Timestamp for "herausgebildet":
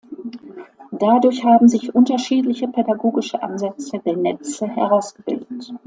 4.67-5.73